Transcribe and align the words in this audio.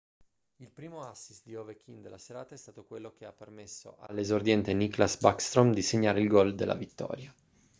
il 0.61 0.71
primo 0.71 1.01
assist 1.01 1.45
di 1.45 1.55
ovechkin 1.55 2.01
della 2.01 2.17
serata 2.17 2.55
è 2.55 2.57
stato 2.57 2.85
quello 2.85 3.11
che 3.13 3.25
ha 3.25 3.31
permesso 3.31 3.97
all'esordiente 3.99 4.73
nicklas 4.73 5.19
backstrom 5.19 5.71
di 5.73 5.83
segnare 5.83 6.21
il 6.21 6.27
gol 6.27 6.55
della 6.55 6.73
vittoria 6.73 7.31